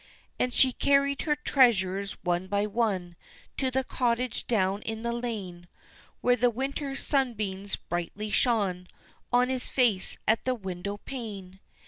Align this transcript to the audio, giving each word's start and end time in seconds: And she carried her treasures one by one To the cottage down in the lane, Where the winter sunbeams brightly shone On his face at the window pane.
And 0.39 0.51
she 0.51 0.71
carried 0.71 1.21
her 1.21 1.35
treasures 1.35 2.13
one 2.23 2.47
by 2.47 2.65
one 2.65 3.15
To 3.57 3.69
the 3.69 3.83
cottage 3.83 4.47
down 4.47 4.81
in 4.81 5.03
the 5.03 5.11
lane, 5.13 5.67
Where 6.21 6.35
the 6.35 6.49
winter 6.49 6.95
sunbeams 6.95 7.75
brightly 7.75 8.31
shone 8.31 8.87
On 9.31 9.47
his 9.49 9.67
face 9.67 10.17
at 10.27 10.43
the 10.43 10.55
window 10.55 10.97
pane. 10.97 11.59